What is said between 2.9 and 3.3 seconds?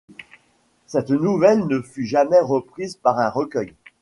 dans un